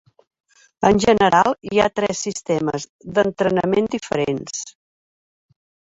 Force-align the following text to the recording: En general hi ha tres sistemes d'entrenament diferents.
En 0.87 1.01
general 1.03 1.53
hi 1.71 1.81
ha 1.83 1.89
tres 2.01 2.23
sistemes 2.27 2.89
d'entrenament 3.19 3.91
diferents. 3.97 4.65